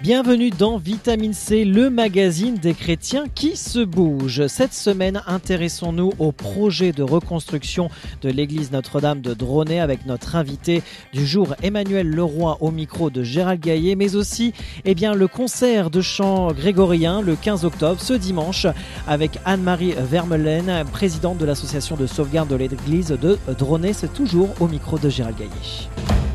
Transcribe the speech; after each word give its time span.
Bienvenue 0.00 0.50
dans 0.50 0.78
Vitamine 0.78 1.32
C, 1.32 1.64
le 1.64 1.90
magazine 1.90 2.54
des 2.54 2.72
chrétiens 2.72 3.24
qui 3.34 3.56
se 3.56 3.80
bougent. 3.80 4.46
Cette 4.46 4.72
semaine, 4.72 5.24
intéressons-nous 5.26 6.12
au 6.20 6.30
projet 6.30 6.92
de 6.92 7.02
reconstruction 7.02 7.90
de 8.22 8.30
l'église 8.30 8.70
Notre-Dame 8.70 9.20
de 9.20 9.34
Dronay 9.34 9.80
avec 9.80 10.06
notre 10.06 10.36
invité 10.36 10.84
du 11.12 11.26
jour 11.26 11.56
Emmanuel 11.64 12.08
Leroy 12.08 12.58
au 12.60 12.70
micro 12.70 13.10
de 13.10 13.24
Gérald 13.24 13.60
Gaillet, 13.60 13.96
mais 13.96 14.14
aussi 14.14 14.52
eh 14.84 14.94
bien, 14.94 15.14
le 15.14 15.26
concert 15.26 15.90
de 15.90 16.00
chant 16.00 16.52
grégorien 16.52 17.20
le 17.20 17.34
15 17.34 17.64
octobre, 17.64 18.00
ce 18.00 18.14
dimanche, 18.14 18.68
avec 19.08 19.40
Anne-Marie 19.44 19.94
Vermeulen, 19.98 20.84
présidente 20.92 21.38
de 21.38 21.44
l'association 21.44 21.96
de 21.96 22.06
sauvegarde 22.06 22.48
de 22.48 22.54
l'église 22.54 23.08
de 23.08 23.36
Dronay. 23.58 23.92
C'est 23.94 24.12
toujours 24.12 24.50
au 24.60 24.68
micro 24.68 24.96
de 24.96 25.08
Gérald 25.08 25.36
Gaillet. 25.36 26.27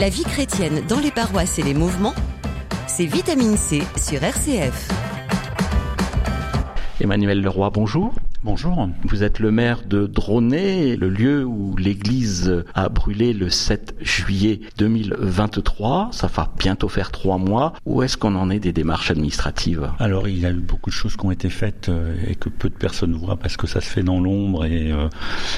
La 0.00 0.08
vie 0.08 0.22
chrétienne 0.22 0.86
dans 0.86 1.00
les 1.00 1.10
paroisses 1.10 1.58
et 1.58 1.62
les 1.62 1.74
mouvements, 1.74 2.14
c'est 2.86 3.04
Vitamine 3.04 3.56
C 3.56 3.82
sur 3.96 4.22
RCF. 4.22 4.88
Emmanuel 7.00 7.40
Leroy, 7.40 7.68
bonjour. 7.70 8.14
Bonjour. 8.44 8.88
Vous 9.02 9.24
êtes 9.24 9.40
le 9.40 9.50
maire 9.50 9.82
de 9.84 10.06
Dronay, 10.06 10.94
le 10.94 11.08
lieu 11.08 11.44
où 11.44 11.76
l'église 11.76 12.62
a 12.72 12.88
brûlé 12.88 13.32
le 13.32 13.50
7 13.50 13.96
juillet 14.00 14.60
2023. 14.78 16.10
Ça 16.12 16.28
va 16.28 16.48
bientôt 16.56 16.88
faire 16.88 17.10
trois 17.10 17.38
mois. 17.38 17.72
Où 17.84 18.04
est-ce 18.04 18.16
qu'on 18.16 18.36
en 18.36 18.48
est 18.48 18.60
des 18.60 18.72
démarches 18.72 19.10
administratives? 19.10 19.90
Alors, 19.98 20.28
il 20.28 20.38
y 20.38 20.46
a 20.46 20.52
eu 20.52 20.60
beaucoup 20.60 20.90
de 20.90 20.94
choses 20.94 21.16
qui 21.16 21.26
ont 21.26 21.32
été 21.32 21.50
faites 21.50 21.88
euh, 21.88 22.14
et 22.28 22.36
que 22.36 22.48
peu 22.48 22.68
de 22.68 22.76
personnes 22.76 23.14
voient 23.14 23.36
parce 23.36 23.56
que 23.56 23.66
ça 23.66 23.80
se 23.80 23.88
fait 23.88 24.04
dans 24.04 24.20
l'ombre 24.20 24.66
et 24.66 24.92
euh, 24.92 25.08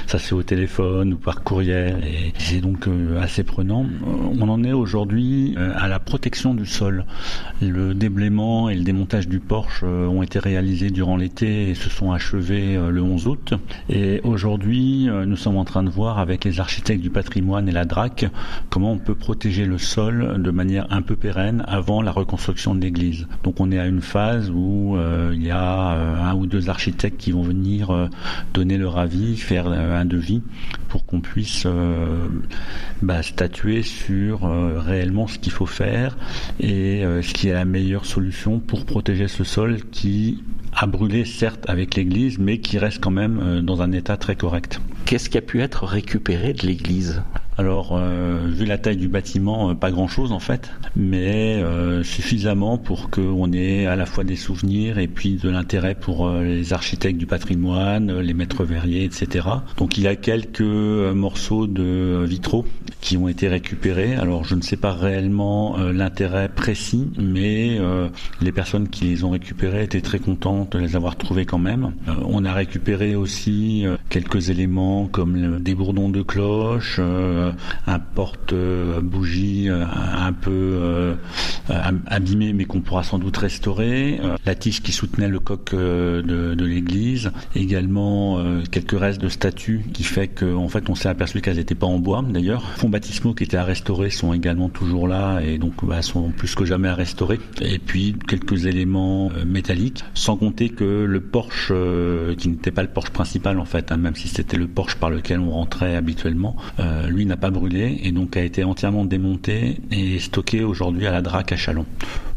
ça 0.06 0.18
se 0.18 0.28
fait 0.28 0.34
au 0.34 0.42
téléphone 0.42 1.12
ou 1.12 1.16
par 1.18 1.42
courriel 1.42 2.02
et 2.02 2.32
c'est 2.38 2.62
donc 2.62 2.88
euh, 2.88 3.20
assez 3.20 3.44
prenant. 3.44 3.84
On 4.06 4.48
en 4.48 4.64
est 4.64 4.72
aujourd'hui 4.72 5.54
à 5.76 5.86
la 5.86 5.98
protection 5.98 6.54
du 6.54 6.64
sol. 6.64 7.04
Le 7.60 7.92
déblaiement 7.92 8.70
et 8.70 8.74
le 8.74 8.84
démontage 8.84 9.28
du 9.28 9.38
porche 9.38 9.82
ont 9.82 10.22
été 10.22 10.38
réalisés 10.38 10.88
durant 10.88 11.18
l'été 11.18 11.68
et 11.68 11.74
se 11.74 11.90
sont 11.90 12.12
achevés 12.12 12.69
euh, 12.76 12.90
le 12.90 13.02
11 13.02 13.26
août. 13.26 13.54
Et 13.88 14.20
aujourd'hui, 14.24 15.08
euh, 15.08 15.24
nous 15.24 15.36
sommes 15.36 15.56
en 15.56 15.64
train 15.64 15.82
de 15.82 15.90
voir 15.90 16.18
avec 16.18 16.44
les 16.44 16.60
architectes 16.60 17.02
du 17.02 17.10
patrimoine 17.10 17.68
et 17.68 17.72
la 17.72 17.84
DRAC 17.84 18.26
comment 18.68 18.92
on 18.92 18.98
peut 18.98 19.14
protéger 19.14 19.64
le 19.64 19.78
sol 19.78 20.40
de 20.42 20.50
manière 20.50 20.86
un 20.90 21.02
peu 21.02 21.16
pérenne 21.16 21.64
avant 21.66 22.02
la 22.02 22.12
reconstruction 22.12 22.74
de 22.74 22.80
l'église. 22.80 23.26
Donc 23.42 23.60
on 23.60 23.70
est 23.72 23.78
à 23.78 23.86
une 23.86 24.00
phase 24.00 24.50
où 24.50 24.96
euh, 24.96 25.32
il 25.34 25.44
y 25.44 25.50
a 25.50 25.60
un 25.60 26.34
ou 26.34 26.46
deux 26.46 26.68
architectes 26.68 27.18
qui 27.18 27.32
vont 27.32 27.42
venir 27.42 28.08
donner 28.54 28.78
leur 28.78 28.98
avis, 28.98 29.36
faire 29.36 29.68
un 29.68 30.04
devis 30.04 30.42
pour 30.88 31.04
qu'on 31.06 31.20
puisse 31.20 31.66
bah, 33.02 33.22
statuer 33.22 33.82
sur 33.82 34.40
réellement 34.42 35.26
ce 35.26 35.38
qu'il 35.38 35.52
faut 35.52 35.66
faire 35.66 36.16
et 36.58 37.02
ce 37.22 37.32
qui 37.32 37.48
est 37.48 37.52
la 37.52 37.64
meilleure 37.64 38.04
solution 38.04 38.58
pour 38.58 38.84
protéger 38.84 39.28
ce 39.28 39.44
sol 39.44 39.78
qui 39.90 40.42
a 40.72 40.86
brûlé 40.86 41.24
certes 41.24 41.64
avec 41.68 41.94
l'église 41.94 42.38
mais 42.38 42.58
qui 42.60 42.78
reste 42.78 43.00
quand 43.00 43.10
même 43.10 43.40
euh, 43.42 43.60
dans 43.62 43.82
un 43.82 43.92
état 43.92 44.16
très 44.16 44.36
correct. 44.36 44.80
Qu'est-ce 45.06 45.28
qui 45.28 45.38
a 45.38 45.42
pu 45.42 45.60
être 45.62 45.84
récupéré 45.84 46.52
de 46.52 46.66
l'église? 46.66 47.22
Alors, 47.60 47.90
euh, 47.92 48.38
vu 48.48 48.64
la 48.64 48.78
taille 48.78 48.96
du 48.96 49.08
bâtiment, 49.08 49.68
euh, 49.68 49.74
pas 49.74 49.90
grand-chose 49.90 50.32
en 50.32 50.38
fait, 50.38 50.72
mais 50.96 51.56
euh, 51.62 52.02
suffisamment 52.02 52.78
pour 52.78 53.10
qu'on 53.10 53.52
ait 53.52 53.84
à 53.84 53.96
la 53.96 54.06
fois 54.06 54.24
des 54.24 54.36
souvenirs 54.36 54.98
et 54.98 55.08
puis 55.08 55.34
de 55.34 55.50
l'intérêt 55.50 55.94
pour 55.94 56.30
les 56.30 56.72
architectes 56.72 57.18
du 57.18 57.26
patrimoine, 57.26 58.18
les 58.20 58.32
maîtres 58.32 58.64
verriers, 58.64 59.04
etc. 59.04 59.46
Donc, 59.76 59.98
il 59.98 60.04
y 60.04 60.06
a 60.06 60.16
quelques 60.16 60.62
morceaux 60.62 61.66
de 61.66 62.24
vitraux 62.24 62.64
qui 63.02 63.18
ont 63.18 63.28
été 63.28 63.46
récupérés. 63.46 64.14
Alors, 64.14 64.44
je 64.44 64.54
ne 64.54 64.62
sais 64.62 64.78
pas 64.78 64.92
réellement 64.94 65.76
l'intérêt 65.76 66.48
précis, 66.48 67.08
mais 67.18 67.78
les 68.40 68.52
personnes 68.52 68.88
qui 68.88 69.04
les 69.04 69.24
ont 69.24 69.30
récupérés 69.30 69.84
étaient 69.84 70.00
très 70.00 70.18
contentes 70.18 70.72
de 70.72 70.78
les 70.78 70.96
avoir 70.96 71.16
trouvés 71.16 71.44
quand 71.44 71.58
même. 71.58 71.92
on 72.24 72.44
a 72.46 72.52
récupéré 72.52 73.14
aussi 73.14 73.84
quelques 74.08 74.48
éléments 74.48 75.06
comme 75.06 75.58
des 75.60 75.74
bourdons 75.74 76.08
de 76.08 76.22
cloche 76.22 77.00
un 77.86 77.98
porte-bougie 77.98 79.68
euh, 79.68 79.84
un 79.84 80.32
peu 80.32 80.50
euh, 80.50 81.14
abîmé 82.06 82.52
mais 82.52 82.64
qu'on 82.64 82.80
pourra 82.80 83.02
sans 83.02 83.18
doute 83.18 83.36
restaurer, 83.36 84.20
euh, 84.22 84.36
la 84.44 84.54
tige 84.54 84.82
qui 84.82 84.92
soutenait 84.92 85.28
le 85.28 85.40
coq 85.40 85.74
de, 85.74 86.64
l'église, 86.64 87.32
également 87.54 88.38
quelques 88.70 88.98
restes 88.98 89.20
de 89.20 89.28
statues 89.28 89.82
qui 89.92 90.04
fait 90.04 90.28
qu'en 90.28 90.68
fait 90.68 90.88
on 90.88 90.94
s'est 90.94 91.08
aperçu 91.08 91.40
qu'elles 91.40 91.56
n'étaient 91.56 91.74
pas 91.74 91.86
en 91.86 91.98
bois 91.98 92.24
d'ailleurs. 92.28 92.62
Fonds 92.76 92.88
baptismaux 92.88 93.34
qui 93.34 93.44
étaient 93.44 93.56
à 93.56 93.64
restaurer 93.64 94.10
sont 94.10 94.32
également 94.32 94.68
toujours 94.68 95.08
là 95.08 95.40
et 95.40 95.58
donc 95.58 95.84
bah, 95.84 96.02
sont 96.02 96.30
plus 96.30 96.54
que 96.54 96.64
jamais 96.64 96.88
à 96.88 96.94
restaurer. 96.94 97.40
Et 97.60 97.78
puis 97.78 98.14
quelques 98.28 98.66
éléments 98.66 99.30
métalliques, 99.46 100.04
sans 100.14 100.36
compter 100.36 100.68
que 100.68 101.04
le 101.04 101.20
porche 101.20 101.72
qui 102.38 102.48
n'était 102.48 102.70
pas 102.70 102.82
le 102.82 102.88
porche 102.88 103.10
principal 103.10 103.58
en 103.58 103.64
fait, 103.64 103.90
hein, 103.92 103.96
même 103.96 104.14
si 104.14 104.28
c'était 104.28 104.56
le 104.56 104.68
porche 104.68 104.96
par 104.96 105.10
lequel 105.10 105.40
on 105.40 105.50
rentrait 105.50 105.96
habituellement, 105.96 106.56
lui 107.08 107.24
n'a 107.30 107.36
pas 107.36 107.50
brûlé 107.50 108.00
et 108.02 108.12
donc 108.12 108.36
a 108.36 108.42
été 108.42 108.64
entièrement 108.64 109.04
démonté 109.04 109.78
et 109.90 110.18
stocké 110.18 110.64
aujourd'hui 110.64 111.06
à 111.06 111.12
la 111.12 111.22
DRAC 111.22 111.52
à 111.52 111.56
Chalon. 111.56 111.86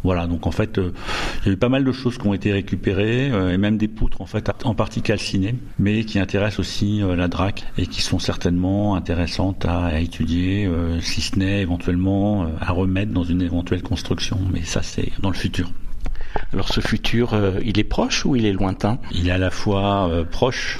Voilà, 0.03 0.27
donc 0.27 0.45
en 0.47 0.51
fait, 0.51 0.77
euh, 0.77 0.93
il 1.41 1.47
y 1.47 1.49
a 1.49 1.53
eu 1.53 1.57
pas 1.57 1.69
mal 1.69 1.83
de 1.83 1.91
choses 1.91 2.17
qui 2.17 2.27
ont 2.27 2.33
été 2.33 2.51
récupérées 2.51 3.31
euh, 3.31 3.53
et 3.53 3.57
même 3.57 3.77
des 3.77 3.87
poutres 3.87 4.21
en 4.21 4.25
fait 4.25 4.51
en 4.65 4.75
partie 4.75 5.01
calcinées, 5.01 5.55
mais 5.79 6.03
qui 6.03 6.19
intéressent 6.19 6.59
aussi 6.59 7.01
euh, 7.01 7.15
la 7.15 7.27
DRAC 7.27 7.63
et 7.77 7.87
qui 7.87 8.01
sont 8.01 8.19
certainement 8.19 8.95
intéressantes 8.95 9.65
à, 9.65 9.99
étudier, 9.99 10.69
si 11.01 11.21
ce 11.21 11.39
n'est 11.39 11.61
éventuellement 11.61 12.47
à 12.59 12.71
remettre 12.71 13.11
dans 13.11 13.23
une 13.23 13.41
éventuelle 13.41 13.81
construction. 13.81 14.37
Mais 14.51 14.63
ça, 14.63 14.81
c'est 14.83 15.11
dans 15.21 15.29
le 15.29 15.35
futur. 15.35 15.71
Alors 16.51 16.67
ce 16.67 16.81
futur, 16.81 17.35
il 17.63 17.79
est 17.79 17.83
proche 17.83 18.25
ou 18.25 18.35
il 18.35 18.45
est 18.45 18.53
lointain? 18.53 18.99
Il 19.11 19.27
est 19.29 19.31
à 19.31 19.37
la 19.37 19.49
fois 19.49 20.09
proche 20.31 20.79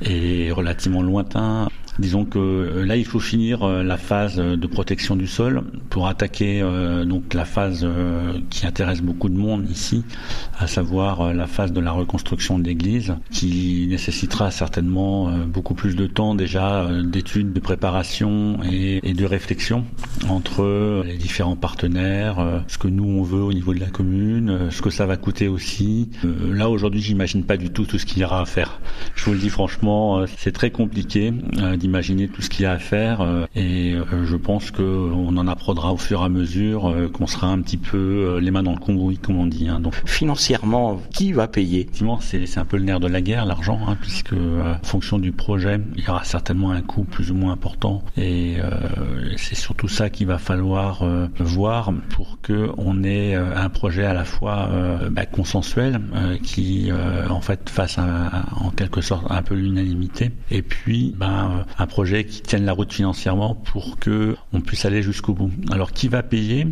et 0.00 0.50
relativement 0.52 1.02
lointain. 1.02 1.68
Disons 1.98 2.24
que 2.24 2.38
euh, 2.38 2.86
là, 2.86 2.96
il 2.96 3.04
faut 3.04 3.20
finir 3.20 3.62
euh, 3.62 3.82
la 3.82 3.98
phase 3.98 4.36
de 4.36 4.66
protection 4.66 5.14
du 5.14 5.26
sol 5.26 5.62
pour 5.90 6.08
attaquer 6.08 6.62
euh, 6.62 7.04
donc 7.04 7.34
la 7.34 7.44
phase 7.44 7.86
qui 8.50 8.66
intéresse 8.66 9.02
beaucoup 9.02 9.28
de 9.28 9.36
monde 9.36 9.68
ici, 9.70 10.04
à 10.58 10.66
savoir 10.66 11.34
la 11.34 11.46
phase 11.46 11.72
de 11.72 11.80
la 11.80 11.92
reconstruction 11.92 12.58
de 12.58 12.64
l'église, 12.64 13.14
qui 13.30 13.86
nécessitera 13.88 14.50
certainement 14.50 15.30
beaucoup 15.46 15.74
plus 15.74 15.96
de 15.96 16.06
temps 16.06 16.34
déjà 16.34 16.88
d'études, 17.02 17.52
de 17.52 17.60
préparation 17.60 18.58
et, 18.70 19.12
de 19.12 19.24
réflexion 19.24 19.84
entre 20.28 21.02
les 21.06 21.16
différents 21.16 21.56
partenaires, 21.56 22.62
ce 22.68 22.78
que 22.78 22.88
nous 22.88 23.04
on 23.04 23.22
veut 23.22 23.42
au 23.42 23.52
niveau 23.52 23.74
de 23.74 23.80
la 23.80 23.88
commune, 23.88 24.70
ce 24.70 24.82
que 24.82 24.90
ça 24.90 25.06
va 25.06 25.16
coûter 25.16 25.48
aussi. 25.48 26.10
Là 26.22 26.70
aujourd'hui, 26.70 27.00
j'imagine 27.00 27.44
pas 27.44 27.56
du 27.56 27.70
tout 27.70 27.84
tout 27.84 27.98
ce 27.98 28.06
qu'il 28.06 28.18
y 28.18 28.24
aura 28.24 28.40
à 28.40 28.46
faire. 28.46 28.80
Je 29.14 29.24
vous 29.24 29.32
le 29.32 29.38
dis 29.38 29.50
franchement, 29.50 30.24
c'est 30.38 30.52
très 30.52 30.70
compliqué 30.70 31.32
d'imaginer 31.82 32.28
tout 32.28 32.42
ce 32.42 32.48
qu'il 32.48 32.62
y 32.62 32.66
a 32.66 32.72
à 32.72 32.78
faire 32.78 33.20
euh, 33.20 33.46
et 33.56 33.94
euh, 33.94 34.24
je 34.24 34.36
pense 34.36 34.70
qu'on 34.70 35.36
en 35.36 35.48
apprendra 35.48 35.92
au 35.92 35.96
fur 35.96 36.22
et 36.22 36.24
à 36.24 36.28
mesure 36.28 36.88
euh, 36.88 37.08
qu'on 37.08 37.26
sera 37.26 37.48
un 37.48 37.60
petit 37.60 37.76
peu 37.76 38.38
les 38.40 38.50
mains 38.50 38.62
dans 38.62 38.72
le 38.72 38.78
cambouis 38.78 39.18
comme 39.18 39.38
on 39.38 39.46
dit. 39.46 39.68
Hein. 39.68 39.80
Donc 39.80 39.94
financièrement, 40.06 41.00
qui 41.12 41.32
va 41.32 41.48
payer? 41.48 41.80
Effectivement, 41.80 42.20
c'est 42.20 42.58
un 42.58 42.64
peu 42.64 42.76
le 42.76 42.84
nerf 42.84 43.00
de 43.00 43.08
la 43.08 43.20
guerre, 43.20 43.46
l'argent, 43.46 43.80
hein, 43.86 43.96
puisque 44.00 44.32
en 44.32 44.84
fonction 44.84 45.18
du 45.18 45.32
projet, 45.32 45.80
il 45.96 46.04
y 46.04 46.08
aura 46.08 46.24
certainement 46.24 46.70
un 46.70 46.82
coût 46.82 47.04
plus 47.04 47.30
ou 47.30 47.34
moins 47.34 47.52
important 47.52 48.04
et 48.16 48.56
c'est 49.36 49.56
surtout 49.56 49.88
ça 49.88 50.08
qu'il 50.08 50.28
va 50.28 50.38
falloir 50.38 51.04
voir 51.40 51.92
pour 52.10 52.38
que 52.42 52.70
on 52.78 53.02
ait 53.02 53.34
un 53.34 53.68
projet 53.68 54.04
à 54.04 54.14
la 54.14 54.24
fois 54.24 54.68
bah, 55.10 55.26
consensuel 55.26 56.00
qui 56.42 56.90
en 57.28 57.40
fait 57.40 57.68
fasse 57.68 57.98
en 57.98 58.70
quelque 58.70 59.00
sorte 59.00 59.26
un 59.30 59.42
peu 59.42 59.54
l'unanimité 59.54 60.30
et 60.50 60.62
puis 60.62 61.14
ben, 61.16 61.64
un 61.78 61.86
projet 61.86 62.24
qui 62.24 62.42
tienne 62.42 62.64
la 62.64 62.72
route 62.72 62.92
financièrement 62.92 63.54
pour 63.54 63.98
que 63.98 64.36
on 64.52 64.60
puisse 64.60 64.84
aller 64.84 65.02
jusqu'au 65.02 65.32
bout. 65.32 65.50
Alors 65.70 65.92
qui 65.92 66.08
va 66.08 66.22
payer? 66.22 66.66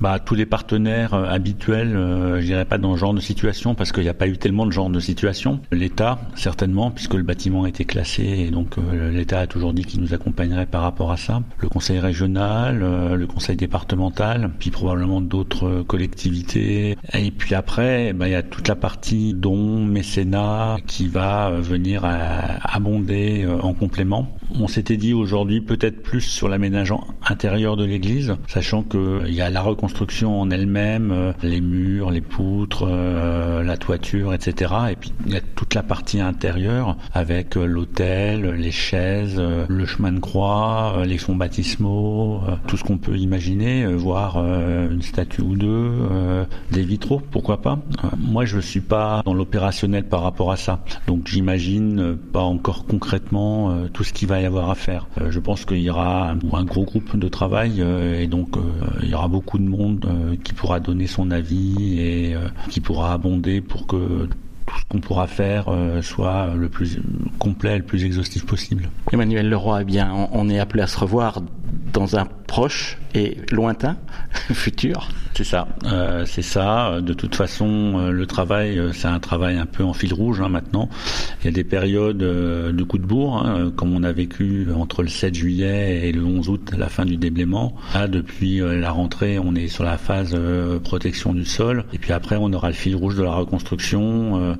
Bah 0.00 0.18
tous 0.18 0.34
les 0.34 0.46
partenaires 0.46 1.14
euh, 1.14 1.28
habituels. 1.28 1.96
Euh, 1.96 2.40
je 2.40 2.46
dirais 2.46 2.64
pas 2.64 2.78
dans 2.78 2.94
ce 2.94 3.00
genre 3.00 3.14
de 3.14 3.20
situation 3.20 3.74
parce 3.74 3.92
qu'il 3.92 4.02
n'y 4.02 4.08
a 4.08 4.14
pas 4.14 4.26
eu 4.26 4.36
tellement 4.36 4.66
de 4.66 4.72
genre 4.72 4.90
de 4.90 5.00
situation. 5.00 5.60
L'État 5.70 6.18
certainement 6.34 6.90
puisque 6.90 7.14
le 7.14 7.22
bâtiment 7.22 7.64
a 7.64 7.68
été 7.68 7.84
classé 7.84 8.22
et 8.22 8.50
donc 8.50 8.78
euh, 8.78 9.10
l'État 9.10 9.40
a 9.40 9.46
toujours 9.46 9.72
dit 9.72 9.84
qu'il 9.84 10.00
nous 10.00 10.14
accompagnerait 10.14 10.66
par 10.66 10.82
rapport 10.82 11.12
à 11.12 11.16
ça. 11.16 11.42
Le 11.58 11.68
Conseil 11.68 11.98
régional, 11.98 12.78
le 12.78 13.26
Conseil 13.26 13.56
départemental, 13.56 14.50
puis 14.58 14.70
probablement 14.70 15.20
d'autres 15.20 15.82
collectivités. 15.82 16.96
Et 17.14 17.30
puis 17.30 17.54
après, 17.54 18.12
bah, 18.12 18.28
il 18.28 18.32
y 18.32 18.34
a 18.34 18.42
toute 18.42 18.68
la 18.68 18.76
partie 18.76 19.34
dons, 19.34 19.84
mécénat 19.84 20.76
qui 20.86 21.08
va 21.08 21.50
venir 21.50 22.04
abonder 22.62 23.46
en 23.62 23.74
complément. 23.74 24.28
On 24.60 24.68
s'était 24.68 24.96
dit 24.96 25.14
aujourd'hui 25.14 25.60
peut-être 25.60 26.02
plus 26.02 26.20
sur 26.20 26.48
l'aménagement 26.48 27.06
intérieur 27.26 27.76
de 27.76 27.84
l'église, 27.84 28.36
sachant 28.46 28.82
qu'il 28.82 29.32
y 29.32 29.40
a 29.40 29.50
la 29.50 29.62
reconstruction 29.62 30.40
en 30.40 30.50
elle-même, 30.50 31.32
les 31.42 31.60
murs, 31.60 32.10
les 32.10 32.20
poutres, 32.20 32.86
la 32.86 33.76
toiture, 33.76 34.34
etc. 34.34 34.72
Et 34.90 34.96
puis 34.96 35.12
il 35.26 35.32
y 35.32 35.36
a 35.36 35.40
toute 35.40 35.74
la 35.74 35.82
partie 35.82 36.20
intérieure 36.20 36.96
avec 37.14 37.54
l'hôtel, 37.54 38.50
les 38.50 38.70
chaises, 38.70 39.40
le 39.40 39.86
chemin 39.86 40.12
de 40.12 40.20
croix, 40.20 41.02
les 41.06 41.18
fonds 41.18 41.36
baptismaux, 41.36 42.40
tout 42.66 42.76
ce 42.76 42.84
qu'on 42.84 42.98
peut 42.98 43.16
imaginer, 43.16 43.86
voir 43.86 44.36
une 44.36 45.02
statue 45.02 45.42
ou 45.42 45.56
deux, 45.56 45.90
des 46.70 46.82
vitraux, 46.82 47.22
pourquoi 47.30 47.62
pas. 47.62 47.78
Moi, 48.18 48.44
je 48.44 48.58
suis 48.58 48.80
pas 48.80 49.22
dans 49.24 49.34
l'opérationnel 49.34 50.04
par 50.04 50.22
rapport 50.22 50.52
à 50.52 50.56
ça, 50.56 50.84
donc 51.06 51.26
j'imagine 51.26 52.16
pas 52.32 52.42
encore 52.42 52.84
concrètement 52.86 53.86
tout 53.92 54.04
ce 54.04 54.12
qu'il 54.12 54.28
va 54.28 54.41
avoir 54.44 54.70
à 54.70 54.74
faire. 54.74 55.06
je 55.28 55.38
pense 55.38 55.64
qu'il 55.64 55.80
y 55.80 55.90
aura 55.90 56.30
un, 56.30 56.64
gros 56.64 56.84
groupe 56.84 57.16
de 57.16 57.28
travail 57.28 57.82
et 58.18 58.26
donc 58.26 58.56
il 59.02 59.08
y 59.08 59.14
aura 59.14 59.28
beaucoup 59.28 59.58
de 59.58 59.64
monde 59.64 60.06
qui 60.44 60.52
pourra 60.52 60.80
donner 60.80 61.06
son 61.06 61.30
avis 61.30 62.00
et 62.00 62.34
qui 62.68 62.80
pourra 62.80 63.12
abonder 63.12 63.60
pour 63.60 63.86
que 63.86 64.28
tout 64.66 64.78
ce 64.78 64.84
qu'on 64.88 65.00
pourra 65.00 65.26
faire 65.26 65.68
euh, 65.68 66.02
soit 66.02 66.54
le 66.54 66.68
plus 66.68 67.00
complet, 67.38 67.78
le 67.78 67.84
plus 67.84 68.04
exhaustif 68.04 68.46
possible. 68.46 68.88
Emmanuel 69.12 69.48
Leroy, 69.48 69.82
eh 69.82 69.84
bien, 69.84 70.28
on 70.32 70.48
est 70.48 70.58
appelé 70.58 70.82
à 70.82 70.86
se 70.86 70.98
revoir 70.98 71.42
dans 71.92 72.16
un 72.16 72.26
proche 72.52 72.98
et 73.14 73.38
lointain 73.50 73.96
futur. 74.52 75.08
C'est 75.34 75.44
ça, 75.44 75.66
euh, 75.86 76.26
c'est 76.26 76.42
ça. 76.42 77.00
De 77.00 77.14
toute 77.14 77.34
façon, 77.34 77.94
euh, 77.96 78.10
le 78.10 78.26
travail, 78.26 78.78
euh, 78.78 78.92
c'est 78.92 79.08
un 79.08 79.18
travail 79.18 79.56
un 79.56 79.64
peu 79.64 79.82
en 79.82 79.94
fil 79.94 80.12
rouge 80.12 80.42
hein, 80.42 80.50
maintenant. 80.50 80.90
Il 81.40 81.46
y 81.46 81.48
a 81.48 81.52
des 81.52 81.64
périodes 81.64 82.18
de 82.18 82.82
coups 82.82 83.02
de 83.02 83.08
bourre, 83.08 83.38
hein, 83.38 83.72
comme 83.74 83.96
on 83.96 84.02
a 84.02 84.12
vécu 84.12 84.68
entre 84.76 85.02
le 85.02 85.08
7 85.08 85.34
juillet 85.34 86.06
et 86.06 86.12
le 86.12 86.22
11 86.22 86.50
août, 86.50 86.72
la 86.76 86.90
fin 86.90 87.06
du 87.06 87.16
déblaiement. 87.16 87.74
Là, 87.94 88.08
depuis 88.08 88.58
la 88.58 88.90
rentrée, 88.90 89.38
on 89.38 89.54
est 89.54 89.68
sur 89.68 89.84
la 89.84 89.96
phase 89.96 90.36
protection 90.84 91.32
du 91.32 91.46
sol. 91.46 91.84
Et 91.94 91.98
puis 91.98 92.12
après, 92.12 92.36
on 92.38 92.52
aura 92.52 92.68
le 92.68 92.74
fil 92.74 92.94
rouge 92.94 93.16
de 93.16 93.22
la 93.22 93.32
reconstruction, 93.32 94.56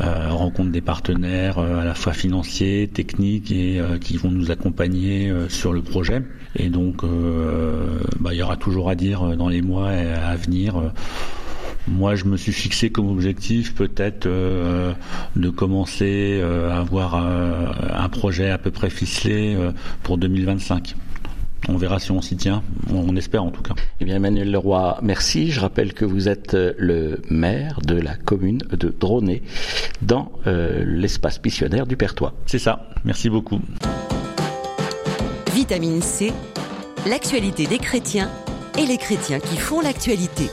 rencontre 0.00 0.70
des 0.70 0.80
partenaires 0.80 1.58
à 1.58 1.84
la 1.84 1.94
fois 1.94 2.12
financiers, 2.12 2.88
techniques 2.88 3.52
et 3.52 3.80
qui 4.00 4.16
vont 4.16 4.30
nous 4.30 4.50
accompagner 4.50 5.32
sur 5.48 5.72
le 5.72 5.82
projet. 5.82 6.22
Et 6.56 6.68
donc, 6.68 7.04
euh, 7.04 8.00
bah, 8.18 8.30
il 8.32 8.38
y 8.38 8.42
aura 8.42 8.56
toujours 8.56 8.90
à 8.90 8.94
dire 8.94 9.36
dans 9.36 9.48
les 9.48 9.62
mois 9.62 9.90
à 9.90 10.36
venir. 10.36 10.92
Moi, 11.88 12.14
je 12.14 12.24
me 12.24 12.36
suis 12.36 12.52
fixé 12.52 12.90
comme 12.90 13.08
objectif 13.08 13.74
peut-être 13.74 14.26
euh, 14.26 14.92
de 15.36 15.50
commencer 15.50 16.42
à 16.42 16.78
avoir 16.78 17.14
un 17.14 18.08
projet 18.08 18.50
à 18.50 18.58
peu 18.58 18.70
près 18.70 18.90
ficelé 18.90 19.56
pour 20.02 20.18
2025. 20.18 20.94
On 21.68 21.76
verra 21.76 21.98
si 21.98 22.10
on 22.10 22.22
s'y 22.22 22.36
tient. 22.36 22.62
On 22.90 23.14
espère 23.16 23.44
en 23.44 23.50
tout 23.50 23.62
cas. 23.62 23.74
Eh 24.00 24.04
bien, 24.04 24.16
Emmanuel 24.16 24.50
Leroy, 24.50 24.98
merci. 25.02 25.50
Je 25.50 25.60
rappelle 25.60 25.92
que 25.92 26.04
vous 26.04 26.28
êtes 26.28 26.54
le 26.54 27.20
maire 27.28 27.80
de 27.84 27.94
la 27.94 28.16
commune 28.16 28.62
de 28.70 28.94
Dronay 28.98 29.42
dans 30.02 30.32
l'espace 30.46 31.40
missionnaire 31.44 31.86
du 31.86 31.96
Pertois. 31.96 32.34
C'est 32.46 32.58
ça. 32.58 32.88
Merci 33.04 33.30
beaucoup. 33.30 33.60
Vitamine 35.54 36.00
C, 36.00 36.32
l'actualité 37.08 37.66
des 37.66 37.78
chrétiens 37.78 38.30
et 38.78 38.86
les 38.86 38.98
chrétiens 38.98 39.40
qui 39.40 39.56
font 39.56 39.80
l'actualité. 39.80 40.44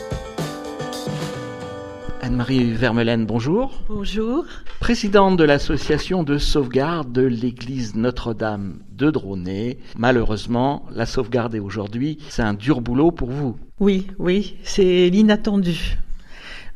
Anne-Marie 2.21 2.73
Vermelaine, 2.73 3.27
bonjour. 3.27 3.83
Bonjour. 3.89 4.45
Présidente 4.79 5.37
de 5.37 5.43
l'association 5.43 6.23
de 6.23 6.39
sauvegarde 6.39 7.11
de 7.11 7.21
l'église 7.21 7.95
Notre-Dame 7.95 8.79
de 8.91 9.11
Dronay. 9.11 9.77
Malheureusement, 9.95 10.87
la 10.91 11.05
sauvegarde 11.05 11.53
est 11.53 11.59
aujourd'hui, 11.59 12.17
c'est 12.29 12.41
un 12.41 12.55
dur 12.55 12.81
boulot 12.81 13.11
pour 13.11 13.29
vous. 13.29 13.55
Oui, 13.79 14.07
oui, 14.17 14.55
c'est 14.63 15.09
l'inattendu. 15.09 15.99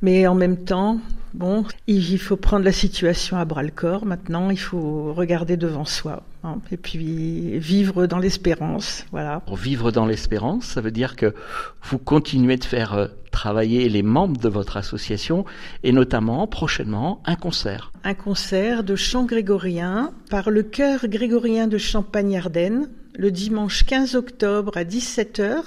Mais 0.02 0.26
en 0.28 0.36
même 0.36 0.58
temps, 0.58 1.00
bon, 1.34 1.64
il 1.88 2.18
faut 2.20 2.38
prendre 2.38 2.66
la 2.66 2.72
situation 2.72 3.38
à 3.38 3.46
bras 3.46 3.64
le 3.64 3.72
corps. 3.72 4.06
Maintenant, 4.06 4.50
il 4.50 4.60
faut 4.60 5.14
regarder 5.14 5.58
devant 5.58 5.86
soi. 5.86 6.24
Hein, 6.44 6.58
et 6.72 6.78
puis 6.78 7.60
vivre 7.60 8.08
dans 8.08 8.18
l'espérance, 8.18 9.06
voilà. 9.12 9.42
Pour 9.42 9.58
vivre 9.58 9.92
dans 9.92 10.08
l'espérance, 10.08 10.66
ça 10.66 10.82
veut 10.82 10.90
dire 10.90 11.16
que 11.16 11.36
vous 11.84 12.00
continuez 12.00 12.58
de 12.58 12.64
faire 12.64 12.94
euh, 12.94 13.08
travailler 13.32 13.88
les 13.90 14.02
membres 14.02 14.42
de 14.42 14.50
votre 14.50 14.76
association 14.76 15.46
et 15.84 15.92
notamment 15.92 16.48
prochainement 16.48 17.22
un 17.26 17.36
concert. 17.36 17.92
Un 18.04 18.16
concert 18.16 18.84
de 18.84 18.96
chant 18.96 19.26
grégorien 19.26 20.12
par 20.32 20.50
le 20.50 20.64
chœur 20.64 21.08
grégorien 21.08 21.68
de 21.68 21.78
Champagne-Ardenne 21.78 22.90
le 23.16 23.30
dimanche 23.30 23.84
15 23.84 24.16
octobre 24.16 24.72
à 24.76 24.84
17h 24.84 25.58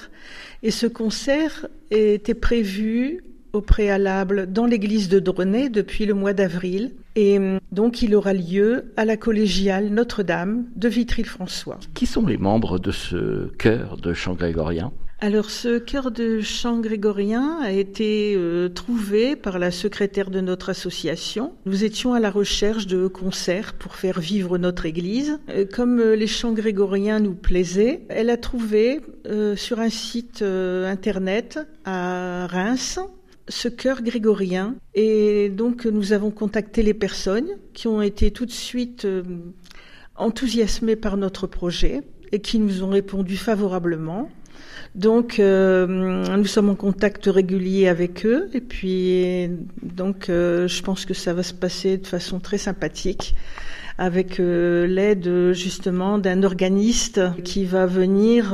et 0.62 0.70
ce 0.70 0.86
concert 0.86 1.66
était 1.90 2.34
prévu 2.34 3.22
au 3.54 3.60
préalable 3.60 4.52
dans 4.52 4.66
l'église 4.66 5.08
de 5.08 5.18
Dronay 5.18 5.68
depuis 5.68 6.06
le 6.06 6.14
mois 6.14 6.32
d'avril. 6.32 6.92
Et 7.16 7.38
euh, 7.38 7.58
donc 7.72 8.02
il 8.02 8.14
aura 8.14 8.34
lieu 8.34 8.92
à 8.96 9.04
la 9.04 9.16
collégiale 9.16 9.88
Notre-Dame 9.88 10.64
de 10.74 10.88
Vitry-le-François. 10.88 11.78
Qui 11.94 12.06
sont 12.06 12.26
les 12.26 12.36
membres 12.36 12.78
de 12.78 12.90
ce 12.90 13.46
chœur 13.56 13.96
de 13.96 14.12
chant 14.12 14.34
grégorien 14.34 14.92
alors 15.20 15.48
ce 15.48 15.78
chœur 15.78 16.10
de 16.10 16.40
chant 16.40 16.80
grégorien 16.80 17.58
a 17.62 17.70
été 17.70 18.34
euh, 18.36 18.68
trouvé 18.68 19.36
par 19.36 19.58
la 19.58 19.70
secrétaire 19.70 20.28
de 20.28 20.40
notre 20.40 20.68
association. 20.68 21.54
Nous 21.64 21.82
étions 21.82 22.12
à 22.12 22.20
la 22.20 22.30
recherche 22.30 22.86
de 22.86 23.06
concerts 23.06 23.72
pour 23.72 23.94
faire 23.94 24.20
vivre 24.20 24.58
notre 24.58 24.84
église. 24.84 25.38
Euh, 25.48 25.64
comme 25.64 25.98
les 25.98 26.26
chants 26.26 26.52
grégoriens 26.52 27.20
nous 27.20 27.34
plaisaient, 27.34 28.02
elle 28.10 28.28
a 28.28 28.36
trouvé 28.36 29.00
sur 29.56 29.78
un 29.78 29.88
site 29.88 30.42
internet 30.42 31.58
à 31.86 32.46
Reims 32.48 32.98
ce 33.48 33.68
chœur 33.68 34.02
grégorien. 34.02 34.74
Et 34.94 35.48
donc 35.48 35.86
nous 35.86 36.12
avons 36.12 36.30
contacté 36.30 36.82
les 36.82 36.94
personnes 36.94 37.48
qui 37.72 37.88
ont 37.88 38.02
été 38.02 38.30
tout 38.30 38.46
de 38.46 38.52
suite 38.52 39.04
euh, 39.04 39.22
enthousiasmées 40.16 40.96
par 40.96 41.16
notre 41.16 41.46
projet 41.46 42.02
et 42.32 42.40
qui 42.40 42.58
nous 42.58 42.82
ont 42.82 42.90
répondu 42.90 43.36
favorablement. 43.36 44.30
Donc 44.94 45.40
euh, 45.40 46.36
nous 46.36 46.46
sommes 46.46 46.70
en 46.70 46.74
contact 46.76 47.26
régulier 47.26 47.88
avec 47.88 48.24
eux 48.24 48.48
et 48.54 48.60
puis 48.60 49.50
donc 49.82 50.28
euh, 50.28 50.68
je 50.68 50.82
pense 50.82 51.04
que 51.04 51.14
ça 51.14 51.34
va 51.34 51.42
se 51.42 51.54
passer 51.54 51.96
de 51.98 52.06
façon 52.06 52.38
très 52.38 52.58
sympathique 52.58 53.34
avec 53.98 54.38
l'aide 54.38 55.52
justement 55.52 56.18
d'un 56.18 56.42
organiste 56.42 57.20
qui 57.44 57.64
va 57.64 57.86
venir 57.86 58.52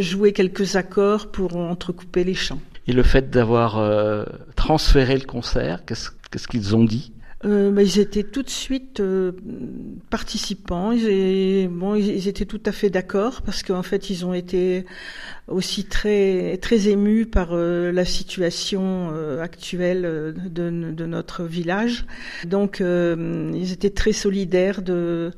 jouer 0.00 0.34
quelques 0.34 0.76
accords 0.76 1.30
pour 1.30 1.56
entrecouper 1.56 2.24
les 2.24 2.34
chants. 2.34 2.60
Et 2.88 2.94
le 2.94 3.02
fait 3.02 3.28
d'avoir 3.28 3.78
euh, 3.78 4.24
transféré 4.56 5.18
le 5.18 5.26
concert, 5.26 5.84
qu'est-ce 5.84 6.48
qu'ils 6.48 6.74
ont 6.74 6.84
dit? 6.84 7.12
Euh, 7.44 7.70
bah, 7.70 7.82
ils 7.82 7.98
étaient 7.98 8.22
tout 8.22 8.42
de 8.42 8.48
suite 8.48 9.00
euh, 9.00 9.32
participants. 10.08 10.92
Ils, 10.92 11.68
bon, 11.68 11.96
ils, 11.96 12.28
étaient 12.28 12.46
tout 12.46 12.62
à 12.64 12.72
fait 12.72 12.88
d'accord 12.88 13.42
parce 13.42 13.62
qu'en 13.62 13.82
fait, 13.82 14.08
ils 14.08 14.24
ont 14.24 14.32
été 14.32 14.86
aussi 15.48 15.84
très 15.84 16.56
très 16.62 16.88
émus 16.88 17.26
par 17.26 17.54
la 17.54 18.04
situation 18.06 19.10
actuelle 19.38 20.34
de, 20.50 20.70
notre 20.70 21.44
village. 21.44 22.06
Donc, 22.46 22.80
ils 22.80 23.72
étaient 23.72 23.90
très 23.90 24.12
solidaires 24.12 24.80
de 24.80 25.30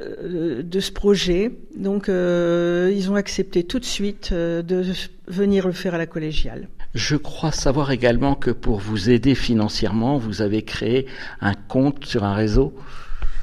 ce 0.00 0.90
projet. 0.90 1.52
Donc, 1.76 2.08
ils 2.08 3.08
ont 3.08 3.14
accepté 3.14 3.62
tout 3.62 3.78
de 3.78 3.84
suite 3.84 4.32
de 4.32 4.84
venir 5.28 5.68
le 5.68 5.72
faire 5.72 5.94
à 5.94 5.98
la 5.98 6.06
collégiale. 6.06 6.66
Je 6.94 7.16
crois 7.16 7.52
savoir 7.52 7.90
également 7.90 8.34
que 8.34 8.50
pour 8.50 8.78
vous 8.78 9.10
aider 9.10 9.34
financièrement, 9.34 10.16
vous 10.16 10.42
avez 10.42 10.62
créé 10.62 11.06
un 11.40 11.54
compte 11.54 12.04
sur 12.06 12.24
un 12.24 12.34
réseau. 12.34 12.74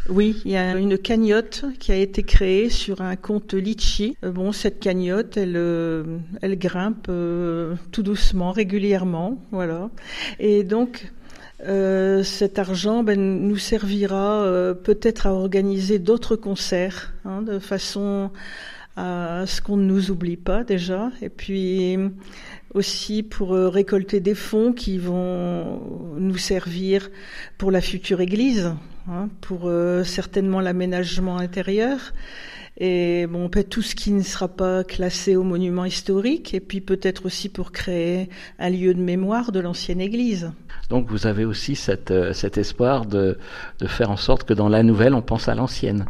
Oui, 0.08 0.40
il 0.46 0.52
y 0.52 0.58
a 0.58 0.78
une 0.78 1.00
cagnotte 1.00 1.66
qui 1.80 1.92
a 1.92 1.96
été 1.96 2.22
créée 2.22 2.70
sur 2.70 3.02
un 3.02 3.16
compte 3.16 3.56
Litchi. 3.56 4.18
Euh, 4.24 4.32
bon, 4.32 4.52
cette 4.52 4.80
cagnotte, 4.80 5.36
elle, 5.36 5.58
euh, 5.58 6.04
elle 6.44 6.60
grimpe 6.60 7.08
euh, 7.10 7.74
tout 7.92 8.04
doucement, 8.04 8.52
régulièrement, 8.52 9.40
voilà. 9.52 9.90
Et 10.40 10.64
donc, 10.64 11.12
cet 12.24 12.60
argent 12.60 13.02
ben, 13.02 13.20
nous 13.20 13.58
servira 13.58 14.46
peut-être 14.84 15.25
à 15.25 15.34
organiser 15.34 15.98
d'autres 15.98 16.36
concerts, 16.36 17.14
hein, 17.24 17.42
de 17.42 17.58
façon 17.58 18.30
à 18.96 19.44
ce 19.46 19.62
qu'on 19.62 19.78
ne 19.78 19.86
nous 19.86 20.12
oublie 20.12 20.38
pas 20.38 20.64
déjà. 20.64 21.12
Et 21.22 21.30
puis 21.30 21.98
aussi 22.75 23.24
pour 23.24 23.54
euh, 23.54 23.70
récolter 23.70 24.20
des 24.20 24.36
fonds 24.36 24.74
qui 24.74 24.98
vont 24.98 25.82
nous 26.18 26.38
servir 26.38 27.10
pour 27.58 27.72
la 27.72 27.82
future 27.82 28.22
église, 28.22 28.74
hein, 29.08 29.30
pour 29.42 29.62
euh, 29.66 30.04
certainement 30.04 30.60
l'aménagement 30.60 31.38
intérieur. 31.38 32.14
Et 32.78 33.25
bon, 33.28 33.48
peut 33.48 33.64
tout 33.64 33.82
ce 33.82 33.96
qui 33.96 34.12
ne 34.12 34.22
sera 34.22 34.50
pas 34.50 34.84
classé 34.84 35.38
au 35.38 35.44
monument 35.44 35.86
historique, 35.86 36.54
et 36.54 36.60
puis 36.60 36.82
peut-être 36.82 37.25
aussi 37.25 37.48
pour 37.48 37.72
créer 37.72 38.30
un 38.60 38.70
lieu 38.70 38.94
de 38.94 39.00
mémoire 39.00 39.54
de 39.54 39.62
l'ancienne 39.62 40.02
église. 40.02 40.52
Donc 40.90 41.10
vous 41.10 41.25
avez 41.25 41.46
aussi 41.46 41.80
euh, 42.12 42.34
cet 42.34 42.58
espoir 42.58 43.06
de 43.06 43.38
faire 43.88 44.12
en 44.12 44.18
sorte 44.18 44.44
que 44.44 44.54
dans 44.54 44.68
la 44.68 44.84
nouvelle, 44.84 45.14
on 45.14 45.22
pense 45.22 45.48
à 45.48 45.56
l'ancienne. 45.56 46.06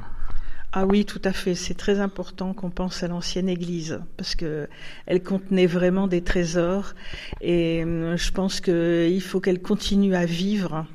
Ah 0.78 0.86
oui, 0.86 1.06
tout 1.06 1.22
à 1.24 1.32
fait. 1.32 1.56
C'est 1.56 1.74
très 1.74 2.02
important 2.02 2.54
qu'on 2.54 2.70
pense 2.70 3.02
à 3.02 3.08
l'ancienne 3.08 3.48
église 3.48 4.02
parce 4.18 4.36
que 4.36 4.68
elle 5.06 5.24
contenait 5.24 5.68
vraiment 5.68 6.10
des 6.10 6.22
trésors 6.22 6.96
et 7.40 7.82
euh, 7.86 8.18
je 8.18 8.32
pense 8.34 8.60
qu'il 8.60 9.22
faut 9.22 9.40
qu'elle 9.40 9.62
continue 9.62 10.16
à 10.16 10.26
vivre, 10.26 10.86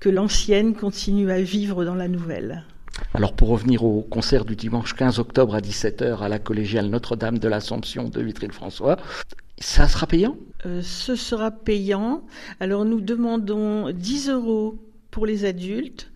que 0.00 0.10
l'ancienne 0.10 0.74
continue 0.74 1.30
à 1.30 1.40
vivre 1.40 1.86
dans 1.86 1.94
la 1.94 2.08
nouvelle. 2.08 2.64
Alors 3.14 3.32
pour 3.32 3.48
revenir 3.48 3.84
au 3.84 4.02
concert 4.02 4.44
du 4.44 4.54
dimanche 4.54 4.94
15 4.94 5.18
octobre 5.18 5.54
à 5.54 5.60
17h 5.60 6.18
à 6.18 6.28
la 6.28 6.38
collégiale 6.38 6.88
Notre-Dame 6.88 7.38
de 7.38 7.48
l'Assomption 7.48 8.10
de 8.10 8.20
Vitry-le-François, 8.20 8.98
ça 9.58 9.88
sera 9.88 10.06
payant? 10.06 10.36
Euh, 10.66 10.82
Ce 10.82 11.16
sera 11.16 11.50
payant. 11.50 12.22
Alors 12.60 12.84
nous 12.84 13.00
demandons 13.00 13.92
10 13.92 14.28
euros 14.28 14.76
pour 15.10 15.24
les 15.24 15.46
adultes 15.46 16.11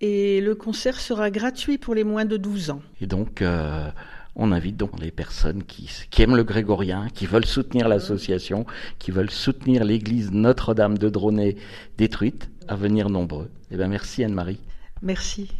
et 0.00 0.40
le 0.40 0.54
concert 0.54 1.00
sera 1.00 1.30
gratuit 1.30 1.78
pour 1.78 1.94
les 1.94 2.04
moins 2.04 2.24
de 2.24 2.36
12 2.36 2.70
ans. 2.70 2.82
Et 3.00 3.06
donc 3.06 3.42
euh, 3.42 3.90
on 4.36 4.52
invite 4.52 4.76
donc 4.76 5.00
les 5.00 5.10
personnes 5.10 5.62
qui, 5.64 5.90
qui, 6.10 6.22
aiment 6.22 6.36
le 6.36 6.44
grégorien, 6.44 7.08
qui 7.14 7.26
veulent 7.26 7.46
soutenir 7.46 7.88
l'association, 7.88 8.66
qui 8.98 9.10
veulent 9.10 9.30
soutenir 9.30 9.84
l'église 9.84 10.30
Notre-Dame 10.30 10.98
de 10.98 11.08
Dronay 11.08 11.56
détruite, 11.96 12.50
à 12.68 12.76
venir 12.76 13.08
nombreux. 13.08 13.50
Eh 13.70 13.76
bien, 13.76 13.88
merci 13.88 14.24
Anne-Marie. 14.24 14.60
Merci. 15.02 15.50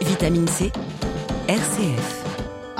Vitamine 0.00 0.48
C, 0.48 0.72
RCF. 1.48 2.27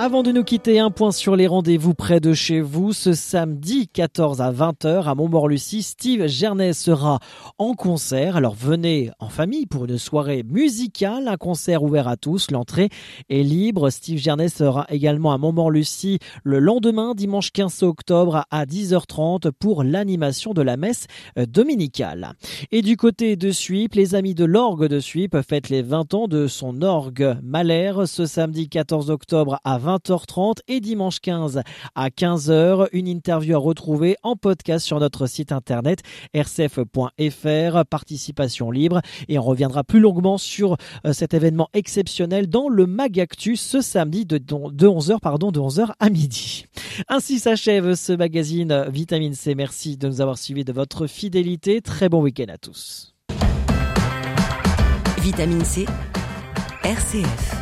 Avant 0.00 0.22
de 0.22 0.30
nous 0.30 0.44
quitter, 0.44 0.78
un 0.78 0.92
point 0.92 1.10
sur 1.10 1.34
les 1.34 1.48
rendez-vous 1.48 1.92
près 1.92 2.20
de 2.20 2.32
chez 2.32 2.60
vous. 2.60 2.92
Ce 2.92 3.14
samedi 3.14 3.88
14 3.88 4.40
à 4.40 4.52
20h 4.52 5.02
à 5.02 5.16
Montmorlucie, 5.16 5.82
Steve 5.82 6.28
Gernet 6.28 6.72
sera 6.72 7.18
en 7.58 7.74
concert. 7.74 8.36
Alors 8.36 8.54
venez 8.54 9.10
en 9.18 9.28
famille 9.28 9.66
pour 9.66 9.86
une 9.86 9.98
soirée 9.98 10.44
musicale, 10.44 11.26
un 11.26 11.36
concert 11.36 11.82
ouvert 11.82 12.06
à 12.06 12.16
tous. 12.16 12.52
L'entrée 12.52 12.90
est 13.28 13.42
libre. 13.42 13.90
Steve 13.90 14.18
Gernet 14.18 14.48
sera 14.48 14.86
également 14.88 15.32
à 15.32 15.38
Montmorlucie 15.38 16.20
le 16.44 16.60
lendemain, 16.60 17.16
dimanche 17.16 17.50
15 17.50 17.82
octobre 17.82 18.44
à 18.52 18.66
10h30 18.66 19.50
pour 19.50 19.82
l'animation 19.82 20.54
de 20.54 20.62
la 20.62 20.76
messe 20.76 21.08
dominicale. 21.36 22.34
Et 22.70 22.82
du 22.82 22.96
côté 22.96 23.34
de 23.34 23.50
Suip, 23.50 23.96
les 23.96 24.14
amis 24.14 24.36
de 24.36 24.44
l'orgue 24.44 24.86
de 24.86 25.00
Suip 25.00 25.36
fêtent 25.40 25.70
les 25.70 25.82
20 25.82 26.14
ans 26.14 26.28
de 26.28 26.46
son 26.46 26.82
orgue 26.82 27.36
Malher 27.42 28.06
ce 28.06 28.26
samedi 28.26 28.68
14 28.68 29.10
octobre 29.10 29.58
à 29.64 29.76
20h30 29.88 30.58
et 30.68 30.80
dimanche 30.80 31.20
15 31.20 31.62
à 31.94 32.08
15h. 32.10 32.88
Une 32.92 33.08
interview 33.08 33.56
à 33.56 33.58
retrouver 33.58 34.16
en 34.22 34.36
podcast 34.36 34.84
sur 34.84 35.00
notre 35.00 35.26
site 35.26 35.50
internet 35.50 36.00
rcf.fr, 36.36 37.84
participation 37.86 38.70
libre. 38.70 39.00
Et 39.28 39.38
on 39.38 39.42
reviendra 39.42 39.84
plus 39.84 40.00
longuement 40.00 40.36
sur 40.36 40.76
euh, 41.06 41.14
cet 41.14 41.32
événement 41.32 41.68
exceptionnel 41.72 42.48
dans 42.48 42.68
le 42.68 42.86
Magactus 42.86 43.62
ce 43.62 43.80
samedi 43.80 44.26
de, 44.26 44.36
de 44.36 44.86
11h, 44.86 45.20
pardon, 45.20 45.52
de 45.52 45.60
11h 45.60 45.92
à 45.98 46.10
midi. 46.10 46.66
Ainsi 47.08 47.38
s'achève 47.38 47.94
ce 47.94 48.12
magazine 48.12 48.84
Vitamine 48.90 49.34
C. 49.34 49.54
Merci 49.54 49.96
de 49.96 50.08
nous 50.08 50.20
avoir 50.20 50.36
suivis 50.36 50.64
de 50.64 50.72
votre 50.72 51.06
fidélité. 51.06 51.80
Très 51.80 52.10
bon 52.10 52.20
week-end 52.20 52.52
à 52.52 52.58
tous. 52.58 53.14
Vitamine 55.22 55.64
C, 55.64 55.86
RCF. 56.84 57.57